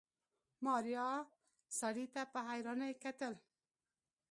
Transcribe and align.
ماريا 0.65 1.09
سړي 1.79 2.05
ته 2.13 2.21
په 2.33 2.39
حيرانۍ 2.47 2.93
کتل. 3.03 3.33